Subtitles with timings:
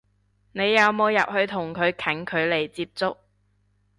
[0.53, 3.17] 你有入去同佢近距離接觸？